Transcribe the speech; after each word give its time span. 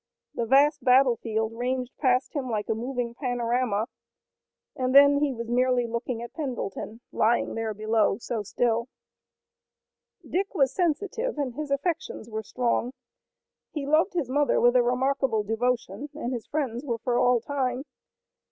The 0.33 0.47
vast 0.47 0.83
battlefield 0.83 1.51
ranged 1.53 1.95
past 1.99 2.33
him 2.33 2.49
like 2.49 2.69
a 2.69 2.73
moving 2.73 3.13
panorama, 3.13 3.85
and 4.75 4.95
then 4.95 5.19
he 5.19 5.31
was 5.31 5.47
merely 5.47 5.85
looking 5.85 6.23
at 6.23 6.33
Pendleton 6.33 7.01
lying 7.11 7.53
there 7.53 7.71
below, 7.75 8.17
so 8.17 8.41
still. 8.41 8.87
Dick 10.27 10.55
was 10.55 10.73
sensitive 10.73 11.37
and 11.37 11.53
his 11.53 11.69
affections 11.69 12.31
were 12.31 12.41
strong. 12.41 12.93
He 13.73 13.85
loved 13.85 14.13
his 14.15 14.27
mother 14.31 14.59
with 14.59 14.75
a 14.75 14.81
remarkable 14.81 15.43
devotion, 15.43 16.09
and 16.15 16.33
his 16.33 16.47
friends 16.47 16.83
were 16.83 16.97
for 16.97 17.19
all 17.19 17.39
time. 17.39 17.83